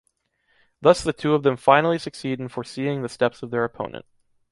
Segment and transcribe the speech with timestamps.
[0.81, 4.07] Thus the two of them finally succeed in foreseeing the steps of their opponent.